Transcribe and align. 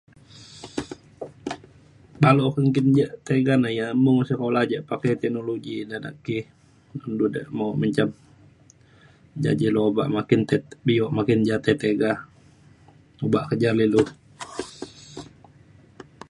dalau 2.23 2.47
ke 2.55 2.59
nggin 2.67 2.87
ja 2.99 3.07
tiga 3.27 3.53
nai 3.61 3.73
ya 3.79 3.87
mung 4.03 4.19
sekula 4.27 4.61
yak 4.71 4.83
pakai 4.89 5.13
teknologi 5.21 5.75
de 5.89 5.97
na’at 6.01 6.17
ki 6.25 6.39
du 7.19 7.25
de 7.35 7.41
mo 7.57 7.67
menjam 7.79 8.09
ja 9.43 9.51
je 9.59 9.67
lu 9.73 9.79
obak 9.89 10.09
makin 10.15 10.41
te 10.49 10.55
bio 10.85 11.05
makin 11.17 11.39
ja 11.47 11.57
te 11.65 11.71
tiga 11.83 12.11
obak 13.25 13.45
ke 13.49 13.53
ja 13.61 13.69
me 13.77 13.83
ilu. 13.87 14.01